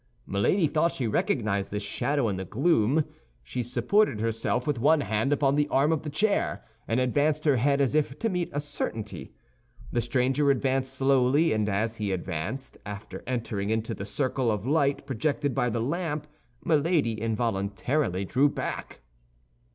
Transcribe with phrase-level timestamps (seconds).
[0.25, 3.05] Milady thought she recognized this shadow in the gloom;
[3.43, 7.57] she supported herself with one hand upon the arm of the chair, and advanced her
[7.57, 9.35] head as if to meet a certainty.
[9.91, 15.05] The stranger advanced slowly, and as he advanced, after entering into the circle of light
[15.05, 16.25] projected by the lamp,
[16.65, 19.01] Milady involuntarily drew back.